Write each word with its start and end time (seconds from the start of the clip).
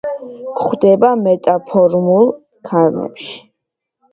გვხვდება 0.59 1.11
მეტამორფულ 1.25 2.27
ქანებში. 2.71 3.33